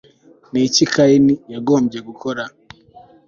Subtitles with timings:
[0.51, 2.43] ni iki khin myint yagombye gukora